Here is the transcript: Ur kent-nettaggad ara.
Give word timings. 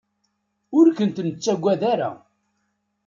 Ur 0.77 0.87
kent-nettaggad 0.97 1.81
ara. 1.93 2.11